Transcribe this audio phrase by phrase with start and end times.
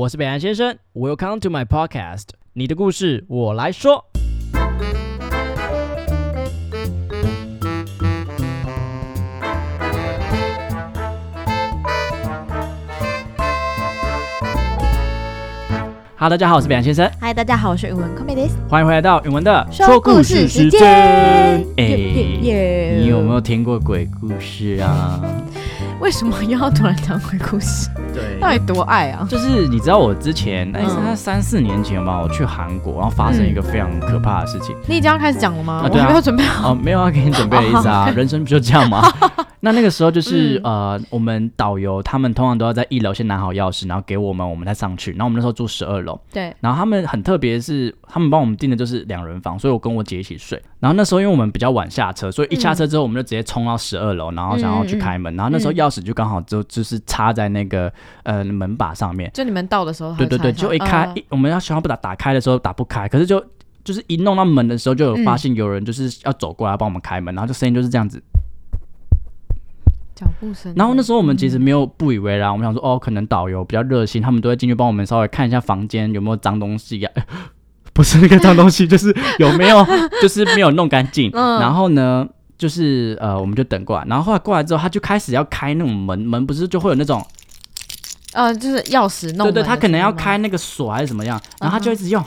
[0.00, 4.02] 我是北岸先生，Welcome to my podcast，你的故事我来说。
[16.16, 20.82] 哈，大家好，我是北洋先生，嗨，大家好，我是语文 Comedies，欢迎回来到允文的说故事时间。
[21.76, 25.20] 哎你有没有听过鬼故事啊？
[26.00, 27.88] 为什么又要突然讲鬼故事？
[28.14, 29.26] 对到底多爱啊？
[29.28, 34.74] 就是你知道我之前哎，嗯三三四年前吧，我去韩国，然后发生一个非常可怕的事情。
[34.86, 35.82] 你已经要开始讲了吗？
[35.84, 36.72] 啊对啊我还没有准备好。
[36.72, 39.02] 哦，没有要给你准备的意思啊， 人生不就这样吗？
[39.62, 45.10] 那那个时候就是、嗯呃，我们导游他们通常都要在一楼先拿好钥匙，然后给我们，我们再上去。
[45.12, 50.60] 然后我们那时候住十二楼，对，然后他们很特别是，他们帮我们订的就是两人房，所以我跟我姐一起睡。
[50.78, 55.36] 然后那时候因为我们比较晚下车，所以一下车之后我们就直接冲到十二楼，然后想要去开门。
[55.36, 57.92] 然后那时候钥匙就刚好就就是插在那个
[58.22, 59.30] 呃门把上面。
[59.34, 63.44] 就你们到的时候，对对对，就一开、我们要想要不打打开的时候打不开，可是就
[63.84, 68.22] 就是一弄到门的时候，就有发现有人就是要走过来帮我们开门，然后就声音就是这样子。
[70.20, 70.72] 脚步声。
[70.76, 77.10] 然后那时候我们其实没有不以为然，我们想说哦，可能导游比较热心，他们都会进去帮我们稍微看一下房间有没有脏东西呀、
[77.94, 79.84] 不是那个脏东西，就是有没有
[80.20, 81.30] 就是没有弄干净。
[81.32, 82.26] 嗯然后呢，
[82.58, 87.24] 就是呃，我们就等过来，然后后来过来之后，他就开始要开那种门，门不是就会有那种
[88.32, 89.46] 呃，就是钥匙弄。
[89.48, 92.22] 对对，他可能要开那个锁还是怎么样，然后他就一直用，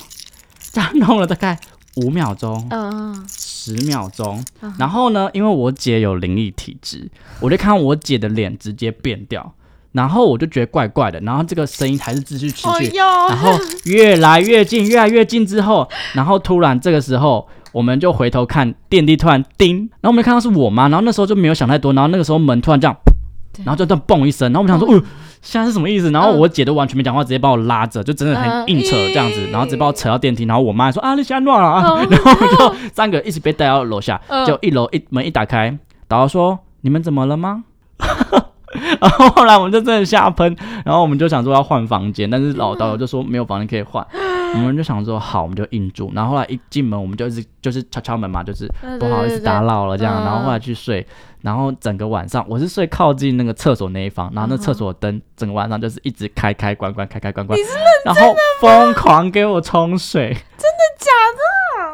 [0.71, 1.57] 这样弄了大概
[1.97, 3.25] 五秒钟、嗯。
[3.71, 4.43] 嗯十秒钟。
[4.61, 9.53] 嗯，然后呢，因为我姐有灵异体质，我就看到我姐的脸直接变掉，
[9.91, 17.47] 然后我就觉得怪怪的，然后这个声音还是继续持续，哦，然后越来越近，越来越近之后，然后突然这个时候。
[17.73, 22.95] 我们就回头看电梯，突然叮，然后我们就看到是我妈，然后那时候就没有想太多，然后那个时候门突然这样，
[23.65, 25.03] 然后就这样嘣一声，然后我们想说，
[25.43, 26.09] 现在是什么意思？
[26.09, 26.39] 然后嗯。
[26.39, 28.67] 我姐都完全没讲话，直接把我拉着，就真的很嗯。
[28.67, 34.45] 硬扯这样子，然后直接把我扯到电梯，然后我妈说啊，你现在乱了啊，嗯 然后就三个一起被带到楼下，嗯。
[34.45, 37.65] 就一楼一门一打开，导游说你们怎么了吗？
[38.99, 44.05] 然后后来我们就真的吓喷，然后我们就想说要换房间，但是老导游就说没有房间可以换，
[44.53, 46.11] 我们就想说好，我们就硬住。
[46.13, 49.63] 然后后来一进门，我们就一直就是敲敲门嘛，就是不好意思打。
[49.63, 50.21] 扰了这样。
[50.21, 51.05] 嗯然后后来去睡，
[51.41, 57.57] 然后整个晚上我是睡靠近那个厕所那一方，然后那厕所灯整个晚上就是一直开开关关开开关关，
[58.05, 61.11] 然后疯狂给我冲水，真的假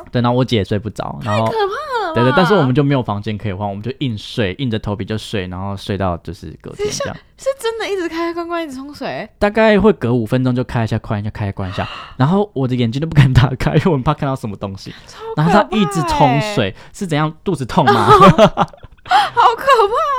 [0.04, 0.12] 的？
[0.12, 2.14] 对，然后我姐也睡不着，然后可怕了。
[2.14, 7.16] 对对，但是我们就没有房间可以换，我们就硬睡，硬着头皮就睡，然后睡到就是隔天这样。
[7.38, 9.30] 是真的一直开开关关，一直冲水。
[9.40, 11.88] 大概会隔五分钟就开一下关一下开一下关一下，
[12.18, 14.94] 然后我的眼睛都不敢打开，因为我很怕看到什么东西。
[15.36, 17.32] 然后他一直冲水，是怎样？
[17.44, 18.06] 肚子痛吗？
[19.10, 19.64] 好可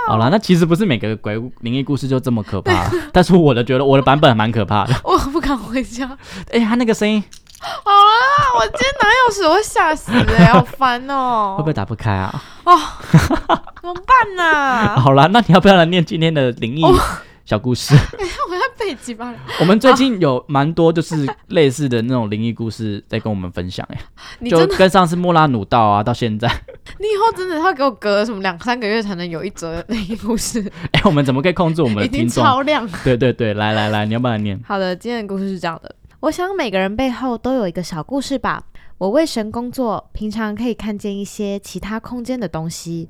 [0.06, 0.12] 怕！
[0.12, 4.94] 好啦，那其实不是每个鬼灵异故事就这么可怕，但是我的觉得我的版本蛮可怕的。
[5.04, 6.16] 我不敢回家。
[6.50, 7.22] 哎、他那个声音
[7.60, 12.42] 好啦，我今天拿钥匙，我会吓死哎、好烦哦、会不会打不开啊？
[12.64, 12.78] 哦
[13.12, 16.94] 怎么办呢、 好啦，那你要不要来念今天的灵异哦
[17.50, 17.96] 小故事？
[18.48, 19.38] 我要背几巴了。
[19.58, 26.46] 我们最近有蛮多就是类似的那种灵异故事在跟我们分享、哎，就跟上次莫拉努道啊，到现在，
[27.00, 32.44] 你以后真的要给我隔什么两三个月才能有一则灵异故事， 哎、我们怎么可以控制我们的听众？
[32.44, 32.88] 超亮。
[33.02, 34.56] 对对对，来来来，你要不要来念？
[34.64, 35.92] 好的，今天的故事是这样的。
[36.20, 38.62] 我想每个人背后都有一个小故事吧。
[38.98, 43.08] 我为神工作，平常可以看见一些其他空间的东西。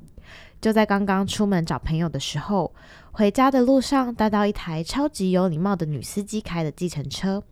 [0.61, 2.71] 就在刚刚出门找朋友的时候，
[3.11, 7.43] 回家的路上搭到一台超级有礼貌的女司机开的计程车。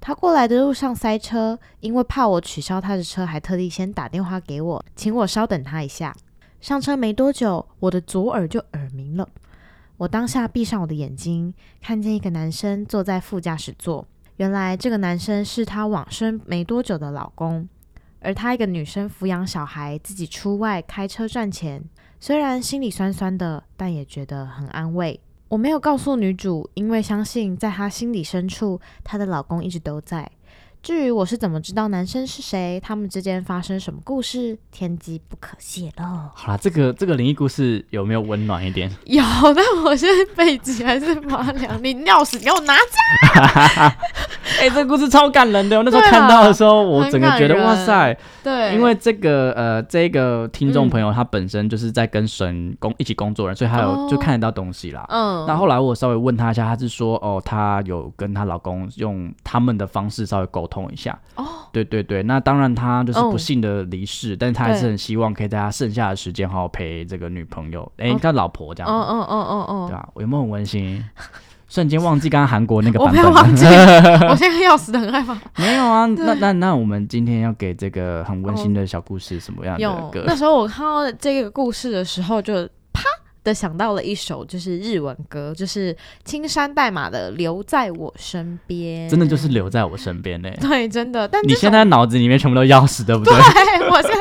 [0.00, 6.14] 她过来的路上塞车，因为怕我取消她的车，还特地先打电话给我，请我稍等她一下。
[6.60, 9.28] 上车没多久，我的左耳就耳鸣了。
[9.96, 11.52] 我当下闭上我的眼睛，
[11.82, 14.06] 看见一个男生坐在副驾驶座。
[14.36, 17.68] 原来这个男生是她往生没多久的老公，
[18.20, 21.82] 而她一个女生抚养小孩，自己出外开车赚钱。
[22.26, 25.20] 虽然心里酸酸的，但也觉得很安慰。
[25.46, 30.28] 我没有告诉女主，因为相信在她心里深处，她的老公一直都在。
[30.82, 36.04] 至于我是怎么知道男生是谁，他们之间发生什么故事，天机不可泄露。
[36.34, 38.90] 好啦，这个这个灵异故事有没有温暖一点？
[39.06, 39.22] 有，
[39.54, 41.80] 但我现在背脊还是发凉。
[41.80, 43.96] 你钥匙给我拿着。
[44.66, 45.76] 哎、这个故事超感人的。
[45.76, 55.06] 我那时候看到的时候，我整个觉得哇塞，对，因为这个呃，这个听众朋友他本身就是在跟神工一起工作人，所以他有哦就看得到东西啦。
[55.08, 61.16] 嗯，那后来我稍微问他一下，他是说哦，他有跟他老公用他们的方式稍微沟通一下。
[61.36, 68.92] 哦，对对对，那当然他就是嗯不幸的离世，但是他还是很希望可以在他剩下的时间好好陪这个女朋友，哎、哦她老婆这样。
[68.92, 71.04] 嗯嗯嗯嗯嗯，对啊，我有没有很温馨？
[71.76, 73.66] 瞬间忘记刚刚韩国那个版本我没有忘记。
[74.30, 75.38] 我现在要死的很害怕。
[75.58, 80.24] 没有啊，那那那我们今天要给这个很温馨的小故事什么样的有歌？
[80.26, 83.02] 那时候我看到这个故事的时候，就啪
[83.44, 85.94] 的想到了一首就是日文歌，就是
[86.24, 90.56] 青山代码的《留在我身边》，真的就是留在我身边嘞。
[90.62, 91.28] 对，真的。
[91.28, 93.34] 但你现在脑子里面全部都钥匙，对不对？
[93.34, 94.18] 对我现在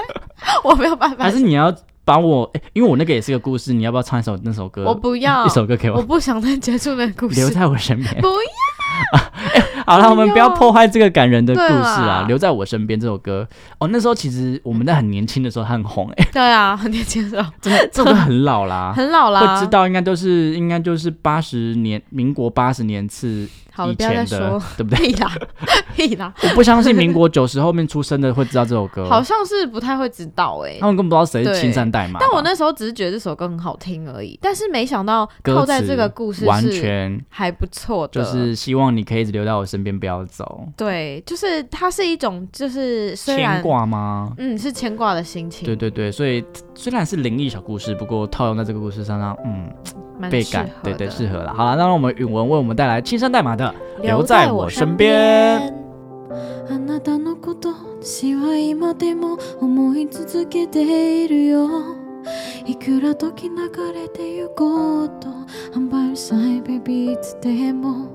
[0.61, 1.73] 我没有办法 还，是你要
[2.05, 4.85] 把我、诶因为我那个也是个故事，你要不要唱一首那首歌？
[4.85, 7.41] 我不要一首歌给我，我不想再结束那个故事。
[7.41, 8.21] 留在我身边。
[8.21, 8.29] 不
[9.85, 12.25] 好了，我们不要破坏这个感人的故事啊！
[12.27, 13.47] 留在我身边这首歌，
[13.79, 19.55] 哦，那时候其实我们在很年轻的时候，它很红、哎，对啊，很年轻的时候， 真的，这首歌很老啦， 很老啦。
[19.55, 23.47] 不知道应该都是应该就是八十年，民国八十年次，
[23.89, 25.05] 以前的说，对不对？
[25.05, 25.31] 屁啦，
[25.95, 32.19] 屁啦，我不相信民国九十后面出生的会知道这首歌，好像是不太会知道哎、他们根本不知道谁是青山代码。
[32.19, 40.66] 但我那时候只是觉得这首歌很好听而已，但是没想到靠在这个故事完全还不错的，就是希望你可以一直留在我身边，不要走。
[40.76, 44.32] 对，就是它是一种就是虽牵然挂吗？
[44.38, 46.44] 嗯是牵挂的心情，对对对，所以
[46.74, 49.70] 虽然是灵异小故事，不过套用在这个故事上上，嗯，
[50.18, 51.52] 蛮倍感适合，对对，的适合了。
[51.54, 55.74] 好了，那让我们允文为我们带来青山代码的留在我身边。
[56.68, 61.68] あなたのこと私は今でも思い続けているよ
[62.64, 63.56] いくら時流
[63.92, 65.28] れてゆこうと
[65.74, 68.13] I'm by your side baby いつでも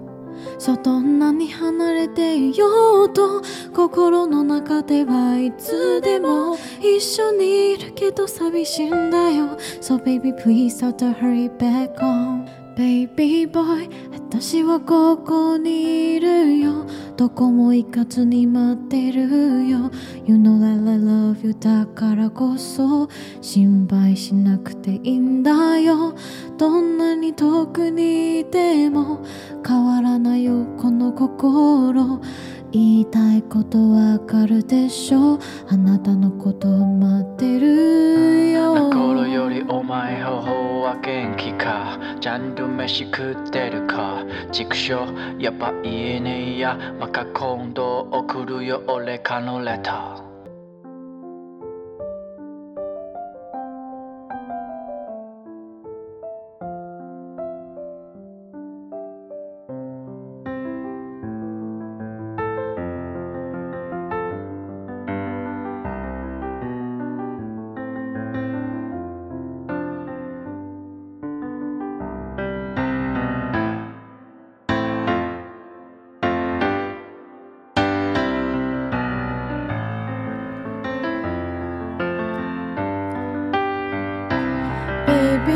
[0.61, 3.41] そうどんなに離れていようと
[3.75, 9.57] 心の中ではいつでも一緒にいるけど寂しいんだよ。
[9.81, 16.87] So baby please don't hurry back home Baby boy 私はここにいるよ。
[17.17, 19.91] どこも行かずに待ってるよ。
[20.25, 23.09] You know that I love you だからこそ。
[23.41, 26.15] 心配しなくていいんだよ。
[26.57, 29.21] どんなに遠くにいても。
[29.67, 32.21] 変わらないよこの心。
[32.73, 35.39] 言いたいことわかるでしょ。
[35.69, 38.77] あなたのこと待ってるよ。
[38.77, 40.60] あの頃よりお前方法
[40.91, 41.99] は元気か？
[42.21, 44.25] ちゃんと飯食ってるか？
[44.51, 45.07] 畜生？
[45.39, 46.77] やっぱ言えねえや。
[46.99, 48.83] また今度送るよ。
[48.89, 50.30] 俺かのレター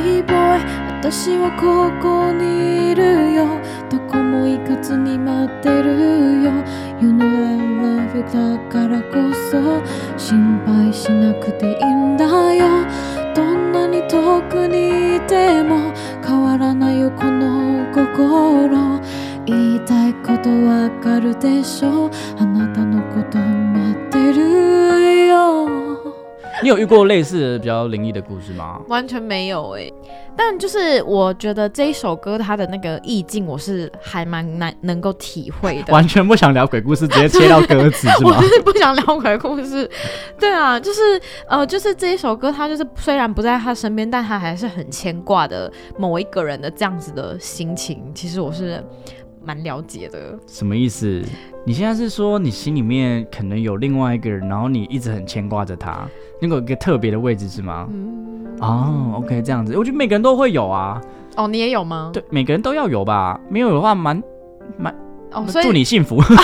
[0.05, 3.61] イボーイ私はここにいるよ。
[3.91, 6.53] どこも行かずに待ってるよ。
[7.01, 9.83] You know I love you だからこそ
[10.17, 12.25] 心配しなくていいんだ
[12.55, 12.87] よ。
[13.35, 15.93] どんなに遠くにいても
[16.25, 19.01] 変わらないよこの心。
[19.47, 22.11] 言いたいことわかるでしょ。
[22.39, 23.39] あなたのこと
[26.65, 28.81] 你有遇过类似的比较灵异的故事吗？
[28.89, 29.93] 完全没有哎、
[30.35, 35.93] 但就是我觉得这一首歌它的那个意境，我是还蛮难能够体会的。
[35.93, 38.43] 完全不想聊鬼故事，直接切到歌词是吗 我？
[38.45, 39.87] 是不想聊鬼故事，
[40.41, 48.83] 对啊，就是呃，就是这一首歌，它就是虽然不在他身边，但他还是很牵挂的某一个人的这样子的心情，其实我是
[49.45, 50.39] 蛮了解的。
[50.47, 51.23] 什么意思？
[51.65, 56.07] 你现在是说你心里面可能有另外一个人，然后你一直很牵挂着他，
[56.41, 57.89] 那个有一个特别的位置是吗？
[57.91, 61.01] 嗯，哦，OK，这样子，我觉得每个人都会有啊，
[61.37, 62.11] 哦，你也有吗？
[62.13, 64.23] 对，每个人都要有吧，没有的话蛮
[65.33, 66.21] 哦，所以祝你幸福。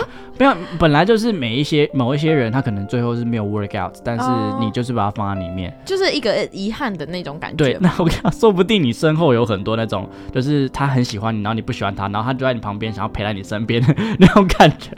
[0.40, 5.72] 没有，本来就是每一些某一些人，他可能最后是没有 work out，但是哦你就是把它放在里面。
[5.84, 14.90] 就是一个遗憾的那种感觉对， 那我跟你讲，说不定你身后有很多那种，就是他很喜欢你，然后你不喜欢他，然后他就在你旁边，想要陪在你身边的 那种感觉，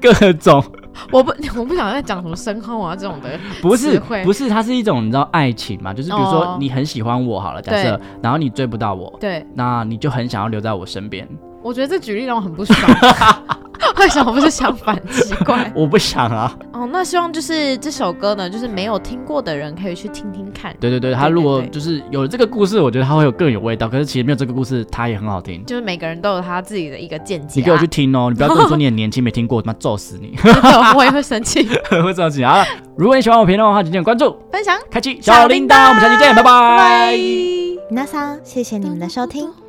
[0.00, 0.62] 各种
[1.10, 3.30] 我不，我不想再讲什么身后啊这种的。
[3.60, 11.26] 不是不是，它是一种你知道爱情嘛，就是比如说哦你很喜欢我好了，假设，然后你追不到我，对，那你就很想要留在我身边。
[11.64, 12.78] 我觉得这举例让我很不爽。
[13.98, 15.00] 为什么不是相反？
[15.10, 15.70] 奇怪。
[15.76, 20.74] 我不想啊，哦，那希望就是这首歌呢，就是没有听过的人可以去听听看。
[20.78, 23.88] 对对对，他如果就是有了这个故事，我觉得他会有更有味道。
[23.88, 25.64] 可是其实没有这个故事，它也很好听。
[25.64, 27.62] 就是每个人都有他自己的一个见解、啊。
[27.62, 30.36] 你给我去听哦，你不要跟我说你很年轻没听过，他妈揍死你，
[30.96, 31.66] 我也会生气。
[32.02, 32.64] 会揍死你啊！
[32.96, 36.50] 如果你喜欢我频道的话，请点关注，分享开启小铃铛，我们下期见，拜拜。
[36.52, 37.16] 拜。
[37.16, 39.63] 皆さん，谢谢你们的收听。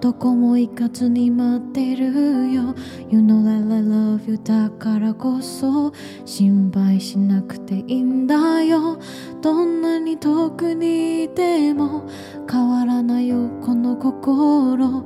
[0.00, 2.74] どこも行かずに待ってるよ。
[3.10, 5.92] You know that I love you だからこそ
[6.24, 8.98] 心配しなくていいんだよ。
[9.40, 12.04] どんなに遠くにいても
[12.50, 15.04] 変わらないよこの心。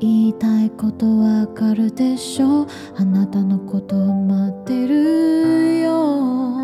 [0.00, 2.66] 言いたいことわかるでしょ。
[2.96, 6.59] あなたのことを待ってるよ。